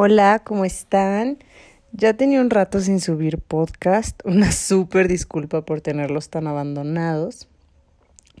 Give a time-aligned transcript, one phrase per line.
[0.00, 1.38] Hola, ¿cómo están?
[1.90, 7.48] Ya tenía un rato sin subir podcast, una súper disculpa por tenerlos tan abandonados.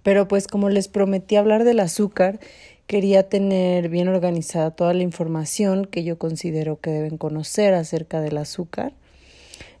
[0.04, 2.38] Pero pues como les prometí hablar del azúcar,
[2.86, 8.38] quería tener bien organizada toda la información que yo considero que deben conocer acerca del
[8.38, 8.92] azúcar.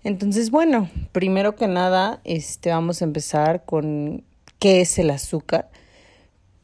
[0.02, 4.24] Entonces, bueno, primero que nada, este vamos a empezar con
[4.58, 5.70] qué es el azúcar.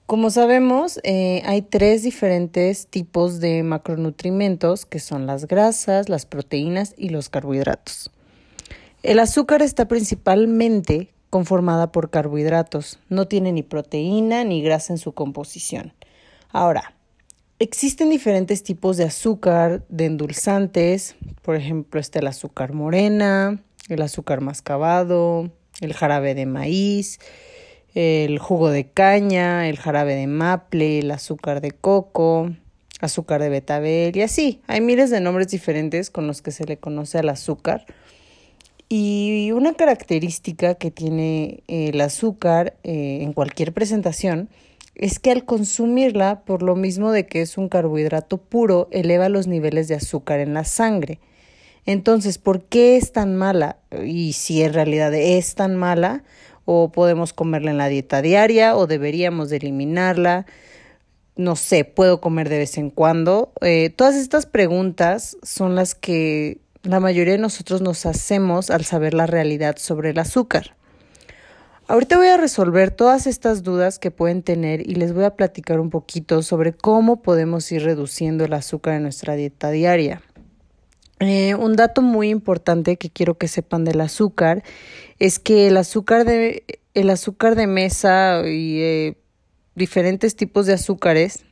[0.06, 6.94] Como sabemos, eh, hay tres diferentes tipos de macronutrimentos que son las grasas, las proteínas
[6.98, 8.10] y los carbohidratos.
[9.02, 15.12] El azúcar está principalmente conformada por carbohidratos, no tiene ni proteína ni grasa en su
[15.12, 15.94] composición.
[16.50, 16.94] Ahora,
[17.58, 24.42] existen diferentes tipos de azúcar, de endulzantes, por ejemplo, está el azúcar morena, el azúcar
[24.42, 27.18] mascabado, el jarabe de maíz,
[27.94, 32.50] el jugo de caña, el jarabe de maple, el azúcar de coco,
[33.00, 34.60] azúcar de betabel y así.
[34.66, 37.86] Hay miles de nombres diferentes con los que se le conoce al azúcar.
[38.88, 44.48] Y una característica que tiene el azúcar eh, en cualquier presentación
[44.94, 49.46] es que al consumirla, por lo mismo de que es un carbohidrato puro, eleva los
[49.46, 51.18] niveles de azúcar en la sangre.
[51.86, 53.78] Entonces, ¿por qué es tan mala?
[54.04, 56.22] Y si en realidad es tan mala,
[56.64, 60.46] o podemos comerla en la dieta diaria o deberíamos de eliminarla.
[61.36, 63.52] No sé, puedo comer de vez en cuando.
[63.60, 69.14] Eh, todas estas preguntas son las que la mayoría de nosotros nos hacemos al saber
[69.14, 70.76] la realidad sobre el azúcar.
[71.86, 75.80] Ahorita voy a resolver todas estas dudas que pueden tener y les voy a platicar
[75.80, 80.22] un poquito sobre cómo podemos ir reduciendo el azúcar en nuestra dieta diaria.
[81.26, 84.62] Eh, un dato muy importante que quiero que sepan del azúcar
[85.18, 89.16] es que el azúcar de, el azúcar de mesa y eh,
[89.74, 91.44] diferentes tipos de azúcares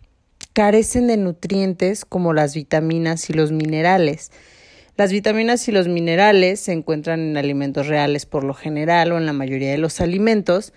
[0.52, 4.30] carecen de nutrientes como las vitaminas y los minerales.
[4.98, 9.24] Las vitaminas y los minerales se encuentran en alimentos reales por lo general o en
[9.24, 10.74] la mayoría de los alimentos.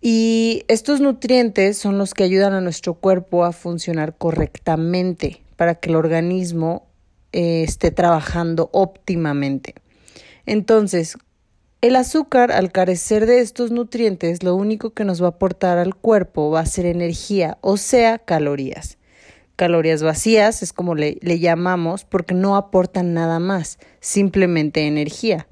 [0.00, 5.90] Y estos nutrientes son los que ayudan a nuestro cuerpo a funcionar correctamente para que
[5.90, 6.86] el organismo
[7.32, 9.74] eh, esté trabajando óptimamente.
[10.46, 11.16] Entonces,
[11.82, 15.94] el azúcar, al carecer de estos nutrientes, lo único que nos va a aportar al
[15.94, 18.98] cuerpo va a ser energía, o sea, calorías.
[19.56, 25.46] Calorías vacías es como le, le llamamos porque no aportan nada más, simplemente energía,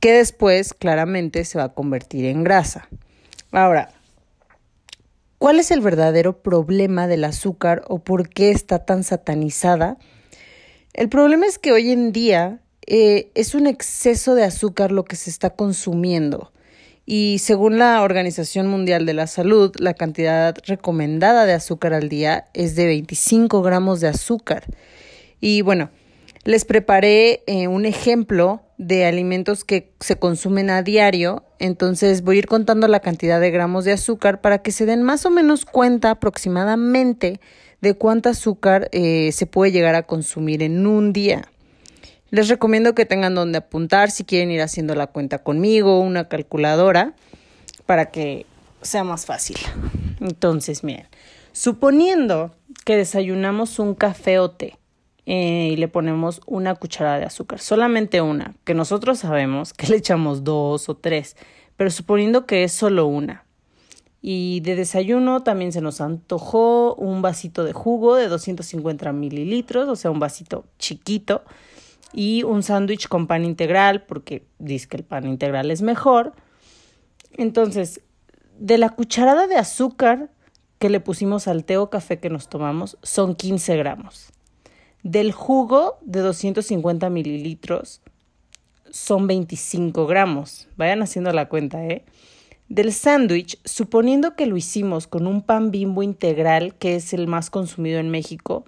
[0.00, 2.88] que después claramente se va a convertir en grasa.
[3.50, 3.90] Ahora,
[5.38, 9.98] ¿cuál es el verdadero problema del azúcar o por qué está tan satanizada?
[10.94, 15.16] El problema es que hoy en día eh, es un exceso de azúcar lo que
[15.16, 16.52] se está consumiendo.
[17.04, 22.46] Y según la Organización Mundial de la Salud, la cantidad recomendada de azúcar al día
[22.54, 24.64] es de 25 gramos de azúcar.
[25.40, 25.90] Y bueno,
[26.44, 32.38] les preparé eh, un ejemplo de alimentos que se consumen a diario, entonces voy a
[32.40, 35.64] ir contando la cantidad de gramos de azúcar para que se den más o menos
[35.64, 37.40] cuenta aproximadamente
[37.84, 41.48] de cuánto azúcar eh, se puede llegar a consumir en un día.
[42.30, 47.14] Les recomiendo que tengan donde apuntar si quieren ir haciendo la cuenta conmigo, una calculadora,
[47.86, 48.46] para que
[48.82, 49.56] sea más fácil.
[50.20, 51.06] Entonces, miren,
[51.52, 52.52] suponiendo
[52.84, 54.76] que desayunamos un café o té
[55.26, 59.96] eh, y le ponemos una cucharada de azúcar, solamente una, que nosotros sabemos que le
[59.96, 61.36] echamos dos o tres,
[61.76, 63.43] pero suponiendo que es solo una,
[64.26, 69.96] y de desayuno también se nos antojó un vasito de jugo de 250 mililitros, o
[69.96, 71.42] sea, un vasito chiquito,
[72.10, 76.32] y un sándwich con pan integral, porque dice que el pan integral es mejor.
[77.32, 78.00] Entonces,
[78.58, 80.30] de la cucharada de azúcar
[80.78, 84.32] que le pusimos al té o café que nos tomamos, son 15 gramos.
[85.02, 88.00] Del jugo de 250 mililitros,
[88.90, 90.66] son 25 gramos.
[90.78, 92.06] Vayan haciendo la cuenta, ¿eh?
[92.68, 97.50] Del sándwich, suponiendo que lo hicimos con un pan bimbo integral, que es el más
[97.50, 98.64] consumido en México,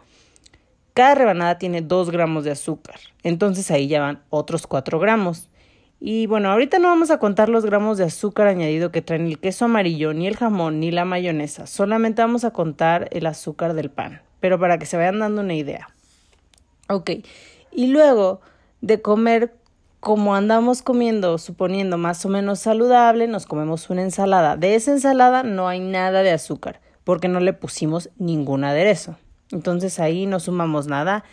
[0.93, 3.01] cada rebanada tiene 2 gramos de azúcar.
[3.23, 5.51] Entonces ahí ya van otros 4 gramos.
[5.99, 9.39] Y bueno, ahorita no vamos a contar los gramos de azúcar añadido que traen el
[9.39, 11.67] queso amarillo, ni el jamón, ni la mayonesa.
[11.67, 14.21] Solamente vamos a contar el azúcar del pan.
[14.41, 15.89] Pero para que se vayan dando una idea.
[16.89, 17.11] Ok.
[17.73, 18.41] Y luego
[18.83, 19.55] de comer
[20.01, 24.57] como andamos comiendo, suponiendo más o menos saludable, nos comemos una ensalada.
[24.57, 29.17] De esa ensalada no hay nada de azúcar, porque no le pusimos ningún aderezo.
[29.51, 31.25] Entonces ahí no sumamos nada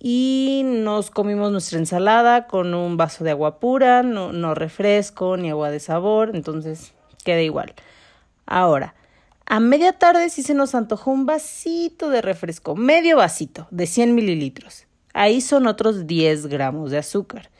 [0.00, 5.70] y nos comimos nuestra ensalada con un vaso de agua pura, no, refresco ni agua
[5.70, 6.92] de sabor, entonces
[7.24, 7.74] queda igual.
[8.46, 8.94] Ahora,
[9.46, 14.14] a media tarde sí se nos antojó un vasito de refresco, medio vasito de 100
[14.14, 14.86] mililitros.
[15.14, 17.50] Ahí son otros 10 gramos de azúcar.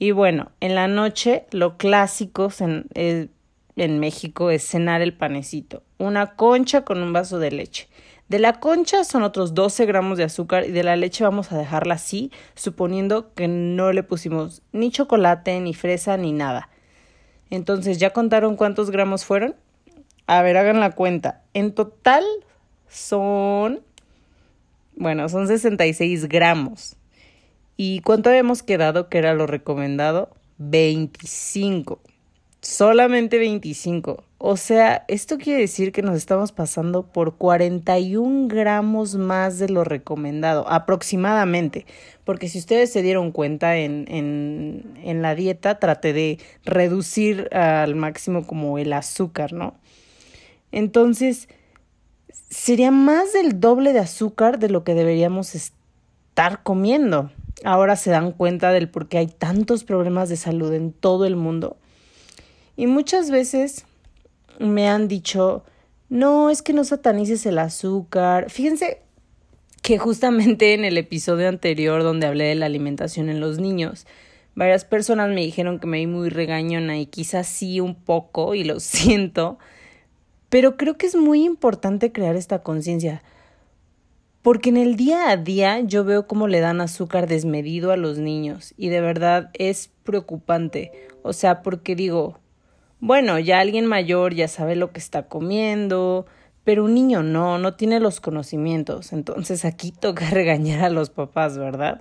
[0.00, 3.28] Y bueno, en la noche lo clásico en, eh,
[3.76, 7.86] en México es cenar el panecito, una concha con un vaso de leche.
[8.30, 11.58] De la concha son otros 12 gramos de azúcar y de la leche vamos a
[11.58, 16.70] dejarla así, suponiendo que no le pusimos ni chocolate, ni fresa, ni nada.
[17.50, 19.54] Entonces, ¿ya contaron cuántos gramos fueron?
[20.26, 21.42] A ver, hagan la cuenta.
[21.52, 22.24] En total
[22.88, 23.80] son,
[24.96, 26.96] bueno, son 66 gramos.
[27.82, 30.28] ¿Y cuánto habíamos quedado que era lo recomendado?
[30.58, 31.98] 25.
[32.60, 34.22] Solamente 25.
[34.36, 39.82] O sea, esto quiere decir que nos estamos pasando por 41 gramos más de lo
[39.82, 41.86] recomendado, aproximadamente.
[42.24, 48.46] Porque si ustedes se dieron cuenta en, en, la dieta, traté de reducir al máximo
[48.46, 49.72] como el azúcar, ¿no?
[50.70, 51.48] Entonces,
[52.50, 57.30] sería más del doble de azúcar de lo que deberíamos estar comiendo.
[57.64, 61.36] Ahora se dan cuenta del por qué hay tantos problemas de salud en todo el
[61.36, 61.76] mundo
[62.80, 63.84] y muchas veces
[64.58, 65.64] me han dicho,
[66.08, 68.48] no, es que no satanices el azúcar.
[68.48, 69.02] Fíjense
[69.82, 74.06] que justamente en el episodio anterior donde hablé de la alimentación en los niños,
[74.54, 78.64] varias personas me dijeron que me vi muy regañona y quizás sí un poco y
[78.64, 79.58] lo siento,
[80.48, 83.22] pero creo que es muy importante crear esta conciencia.
[84.42, 88.18] Porque en el día a día yo veo cómo le dan azúcar desmedido a los
[88.18, 90.92] niños y de verdad es preocupante.
[91.22, 92.38] O sea, porque digo,
[93.00, 96.24] bueno, ya alguien mayor ya sabe lo que está comiendo,
[96.64, 99.12] pero un niño no, no tiene los conocimientos.
[99.12, 102.00] Entonces aquí toca regañar a los papás, ¿verdad?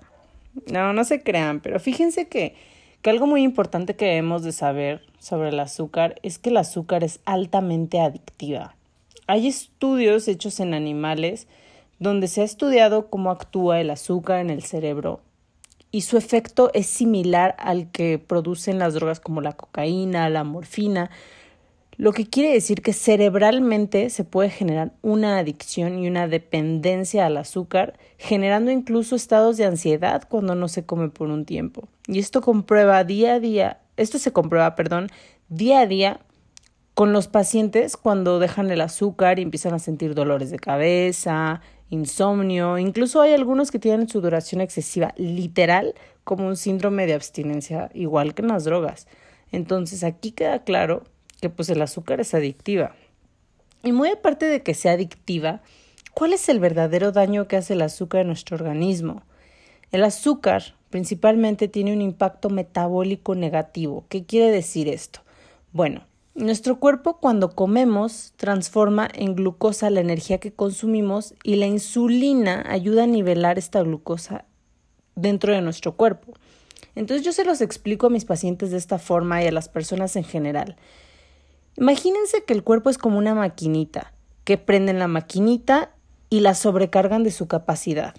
[0.71, 2.55] No, no se crean, pero fíjense que,
[3.01, 7.03] que algo muy importante que debemos de saber sobre el azúcar es que el azúcar
[7.03, 8.75] es altamente adictiva.
[9.27, 11.47] Hay estudios hechos en animales
[11.99, 15.21] donde se ha estudiado cómo actúa el azúcar en el cerebro
[15.91, 21.09] y su efecto es similar al que producen las drogas como la cocaína, la morfina,
[21.97, 27.35] lo que quiere decir que cerebralmente se puede generar una adicción y una dependencia al
[27.35, 31.89] azúcar, generando incluso estados de ansiedad cuando no se come por un tiempo.
[32.07, 35.09] Y esto comprueba día a día, esto se comprueba, perdón,
[35.49, 36.21] día a día
[36.93, 42.77] con los pacientes cuando dejan el azúcar y empiezan a sentir dolores de cabeza, insomnio,
[42.77, 48.41] incluso hay algunos que tienen sudoración excesiva, literal, como un síndrome de abstinencia, igual que
[48.41, 49.07] en las drogas.
[49.51, 51.03] Entonces aquí queda claro
[51.41, 52.95] que pues el azúcar es adictiva.
[53.83, 55.61] Y muy aparte de que sea adictiva,
[56.13, 59.23] ¿cuál es el verdadero daño que hace el azúcar en nuestro organismo?
[59.91, 64.05] El azúcar principalmente tiene un impacto metabólico negativo.
[64.09, 65.21] ¿Qué quiere decir esto?
[65.71, 66.03] Bueno,
[66.39, 73.03] nuestro cuerpo cuando comemos transforma en glucosa la energía que consumimos y la insulina ayuda
[73.03, 74.45] a nivelar esta glucosa
[75.15, 76.33] dentro de nuestro cuerpo.
[76.95, 80.15] Entonces yo se los explico a mis pacientes de esta forma y a las personas
[80.15, 80.77] en general.
[81.75, 84.13] Imagínense que el cuerpo es como una maquinita,
[84.45, 85.91] que prenden la maquinita
[86.29, 88.15] y la sobrecargan de su capacidad.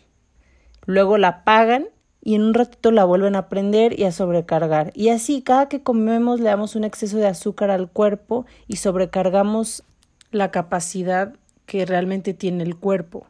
[0.85, 1.89] Luego la apagan
[2.23, 4.93] y en un ratito la vuelven a prender y a sobrecargar.
[4.95, 9.85] Y así, cada que comemos le damos un exceso de azúcar al cuerpo y sobrecargamos
[10.31, 11.35] la capacidad
[11.67, 13.27] que realmente tiene el cuerpo.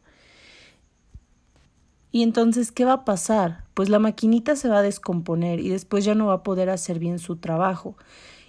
[2.12, 3.64] Y entonces, ¿qué va a pasar?
[3.75, 6.98] Pues la maquinita se va a descomponer y después ya no va a poder hacer
[6.98, 7.96] bien su trabajo.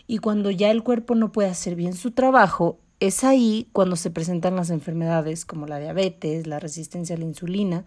[0.07, 4.09] Y cuando ya el cuerpo no puede hacer bien su trabajo, es ahí cuando se
[4.09, 7.85] presentan las enfermedades como la diabetes, la resistencia a la insulina,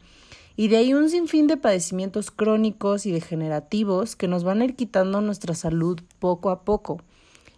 [0.57, 4.77] y de ahí un sinfín de padecimientos crónicos y degenerativos que nos van a ir
[4.77, 7.01] quitando nuestra salud poco a poco,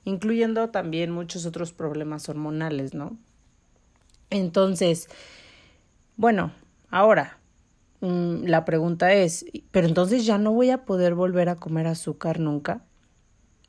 [0.04, 3.16] incluyendo también muchos otros problemas hormonales, ¿no?
[4.30, 5.08] Entonces,
[6.16, 6.52] bueno,
[6.90, 7.38] ahora
[8.00, 12.40] mm, la pregunta es, ¿pero entonces ya no voy a poder volver a comer azúcar
[12.40, 12.82] nunca?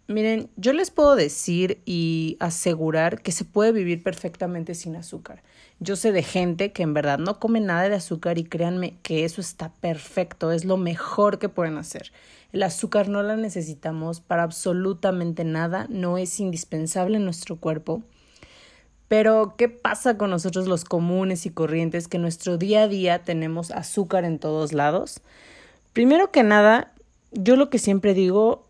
[0.09, 5.43] Miren, yo les puedo decir y asegurar que se puede vivir perfectamente sin azúcar.
[5.81, 9.25] Yo sé de gente que en verdad no come nada de azúcar y créanme que
[9.25, 12.13] eso está perfecto, es lo mejor que pueden hacer.
[12.53, 18.01] El azúcar no la necesitamos para absolutamente nada, no es indispensable en nuestro cuerpo.
[19.09, 23.23] Pero, ¿qué pasa con nosotros los comunes y corrientes que en nuestro día a día
[23.23, 25.19] tenemos azúcar en todos lados?
[25.91, 26.93] Primero que nada,
[27.31, 28.66] yo lo que siempre digo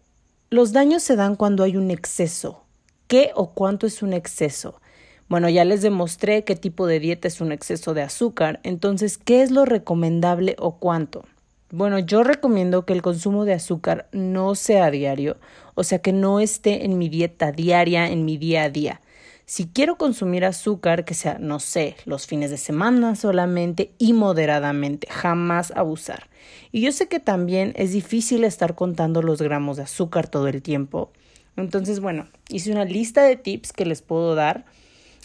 [0.49, 2.63] los daños se dan cuando hay un exceso.
[3.07, 4.79] ¿Qué o cuánto es un exceso?
[5.27, 9.41] Bueno, ya les demostré qué tipo de dieta es un exceso de azúcar, entonces, ¿qué
[9.41, 11.25] es lo recomendable o cuánto?
[11.69, 15.35] Bueno, yo recomiendo que el consumo de azúcar no sea diario,
[15.75, 19.01] o sea, que no esté en mi dieta diaria, en mi día a día.
[19.49, 25.07] Si quiero consumir azúcar, que sea, no sé, los fines de semana solamente y moderadamente,
[25.09, 26.27] jamás abusar.
[26.73, 30.61] Y yo sé que también es difícil estar contando los gramos de azúcar todo el
[30.61, 31.13] tiempo.
[31.55, 34.65] Entonces, bueno, hice una lista de tips que les puedo dar.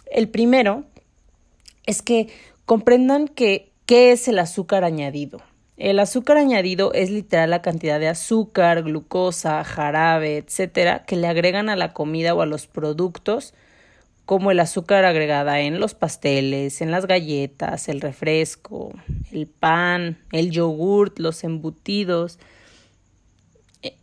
[0.09, 0.85] El primero
[1.85, 2.29] es que
[2.65, 5.43] comprendan qué es el azúcar añadido.
[5.77, 11.69] El azúcar añadido es literal la cantidad de azúcar, glucosa, jarabe, etcétera, que le agregan
[11.69, 13.53] a la comida o a los productos
[14.25, 18.93] como el azúcar agregada en los pasteles, en las galletas, el refresco,
[19.33, 22.39] el pan, el yogurt, los embutidos.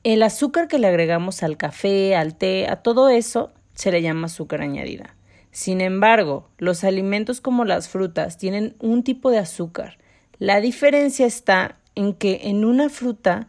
[0.03, 4.27] El azúcar que le agregamos al café, al té, a todo eso se le llama
[4.27, 5.15] azúcar añadida.
[5.51, 9.97] Sin embargo, los alimentos como las frutas tienen un tipo de azúcar.
[10.37, 13.47] La diferencia está en que en una fruta,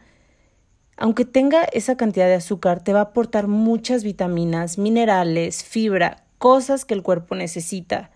[0.97, 6.85] aunque tenga esa cantidad de azúcar, te va a aportar muchas vitaminas, minerales, fibra, cosas
[6.85, 8.09] que el cuerpo necesita,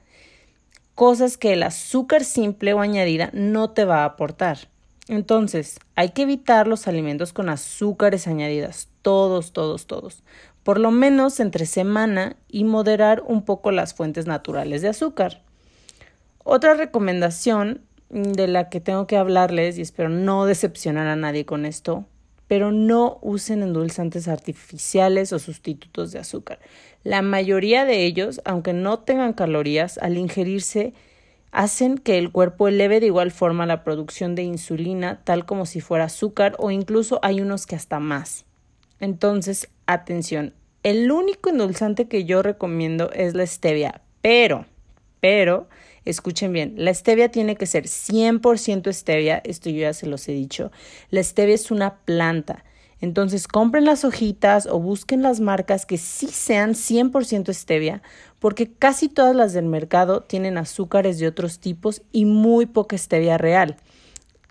[0.96, 4.58] cosas que el azúcar simple o añadida no te va a aportar.
[5.08, 10.24] Entonces, hay que evitar los alimentos con azúcares añadidas, todos, todos, todos,
[10.64, 15.44] por lo menos entre semana y moderar un poco las fuentes naturales de azúcar.
[16.44, 21.64] Otra recomendación de la que tengo que hablarles, y espero no decepcionar a nadie con
[21.64, 22.06] esto,
[22.48, 26.60] pero no usen endulzantes artificiales o sustitutos de azúcar.
[27.04, 30.94] La mayoría de ellos, aunque no tengan calorías, al ingerirse
[31.52, 35.80] hacen que el cuerpo eleve de igual forma la producción de insulina, tal como si
[35.80, 38.46] fuera azúcar, o incluso hay unos que hasta más.
[39.00, 44.66] Entonces, atención, el único endulzante que yo recomiendo es la stevia, pero,
[45.22, 45.68] pero,
[46.06, 50.32] escuchen bien, la stevia tiene que ser 100% stevia, esto yo ya se los he
[50.32, 50.72] dicho,
[51.10, 52.64] la stevia es una planta,
[53.02, 58.02] entonces compren las hojitas o busquen las marcas que sí sean 100% stevia,
[58.40, 63.38] porque casi todas las del mercado tienen azúcares de otros tipos y muy poca stevia
[63.38, 63.78] real.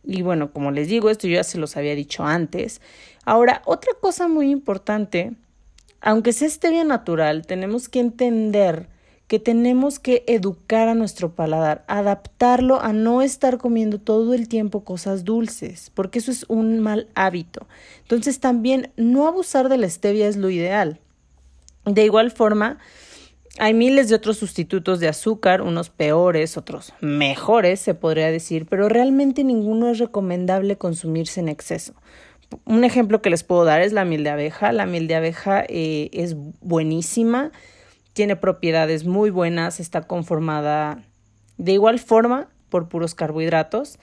[0.04, 2.80] Y bueno, como les digo, esto yo ya se los había dicho antes.
[3.25, 5.32] Ahora, otra cosa muy importante,
[6.00, 8.88] aunque sea stevia natural, tenemos que entender
[9.26, 14.84] que tenemos que educar a nuestro paladar, adaptarlo a no estar comiendo todo el tiempo
[14.84, 17.66] cosas dulces, porque eso es un mal hábito.
[18.02, 21.00] Entonces también no abusar de la stevia es lo ideal.
[21.86, 22.78] De igual forma,
[23.58, 28.88] hay miles de otros sustitutos de azúcar, unos peores, otros mejores, se podría decir, pero
[28.88, 31.94] realmente ninguno es recomendable consumirse en exceso.
[32.66, 34.70] Un ejemplo que les puedo dar es la miel de abeja.
[34.70, 37.52] La miel de abeja eh, es buenísima
[38.14, 41.02] tiene propiedades muy buenas, está conformada
[41.59, 43.99] de igual forma por puros carbohidratos,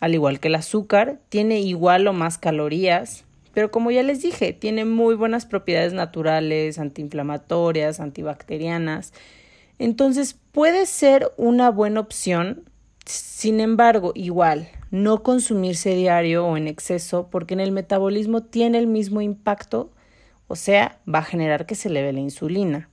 [0.00, 4.52] al igual que el azúcar, tiene igual o más calorías, pero como ya les dije,
[4.52, 9.12] tiene muy buenas propiedades naturales, antiinflamatorias, antibacterianas.
[9.78, 12.64] Entonces puede ser una buena opción,
[13.06, 18.86] sin embargo, igual, no consumirse diario o en exceso, porque en el metabolismo tiene el
[18.86, 19.90] mismo impacto,
[20.46, 22.89] o sea, va a generar que se eleve la insulina.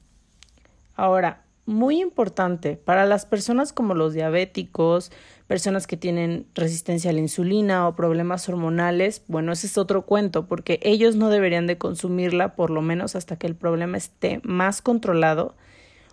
[0.98, 5.12] Ahora, muy importante para las personas como los diabéticos,
[5.46, 10.48] personas que tienen resistencia a la insulina o problemas hormonales, bueno, ese es otro cuento
[10.48, 14.82] porque ellos no deberían de consumirla por lo menos hasta que el problema esté más
[14.82, 15.56] controlado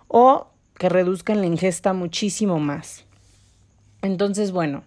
[0.06, 0.48] o
[0.78, 3.04] que reduzcan la ingesta muchísimo más.
[4.02, 4.84] Entonces, bueno,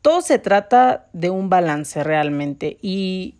[0.00, 3.34] todo se trata de un balance realmente y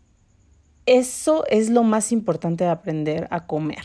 [0.84, 3.84] eso es lo más importante de aprender a comer.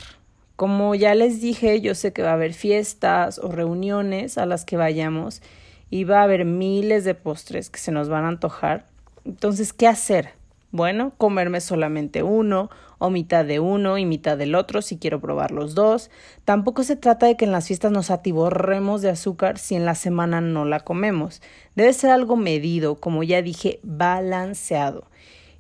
[0.56, 4.64] Como ya les dije, yo sé que va a haber fiestas o reuniones a las
[4.64, 5.42] que vayamos
[5.90, 8.86] y va a haber miles de postres que se nos van a antojar.
[9.26, 10.30] Entonces, ¿qué hacer?
[10.72, 15.52] Bueno, comerme solamente uno o mitad de uno y mitad del otro si quiero probar
[15.52, 16.10] los dos.
[16.44, 19.96] Tampoco se trata de que en las fiestas nos atiborremos de azúcar si en la
[19.96, 21.42] semana no la comemos.
[21.76, 25.06] Debe ser algo medido, como ya dije, balanceado.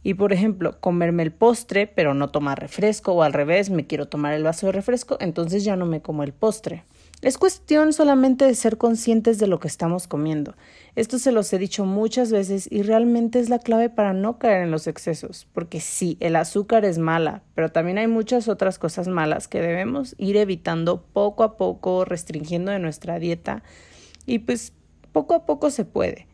[0.05, 4.07] Y por ejemplo, comerme el postre, pero no tomar refresco, o al revés, me quiero
[4.07, 6.83] tomar el vaso de refresco, entonces ya no me como el postre.
[7.23, 10.53] Es cuestión solamente de ser conscientes de lo que estamos comiendo.
[10.95, 14.61] Esto se los he dicho muchas veces y realmente es la clave para no caer
[14.61, 19.07] en los excesos, porque sí, el azúcar es mala, pero también hay muchas otras cosas
[19.07, 23.63] malas que debemos ir evitando poco a poco, restringiendo de nuestra dieta
[24.27, 24.71] y pues
[25.11, 26.27] poco a poco se puede.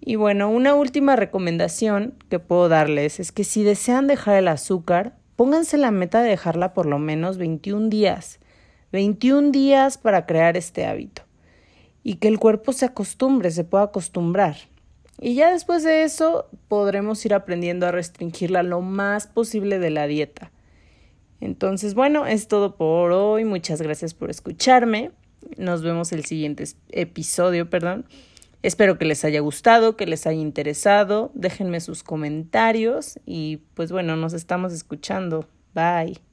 [0.00, 5.16] Y bueno, una última recomendación que puedo darles es que si desean dejar el azúcar,
[5.36, 8.40] pónganse la meta de dejarla por lo menos 21 días.
[8.92, 11.22] 21 días para crear este hábito.
[12.02, 14.56] Y que el cuerpo se acostumbre, se pueda acostumbrar.
[15.20, 20.06] Y ya después de eso podremos ir aprendiendo a restringirla lo más posible de la
[20.06, 20.52] dieta.
[21.40, 23.44] Entonces, bueno, es todo por hoy.
[23.44, 25.10] Muchas gracias por escucharme.
[25.56, 28.06] Nos vemos el siguiente episodio, perdón.
[28.62, 31.30] Espero que les haya gustado, que les haya interesado.
[31.34, 35.48] Déjenme sus comentarios y pues bueno, nos estamos escuchando.
[35.74, 36.27] Bye.